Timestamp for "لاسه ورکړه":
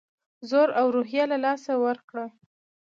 1.45-2.25